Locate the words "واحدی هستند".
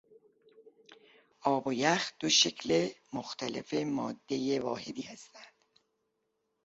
4.59-5.53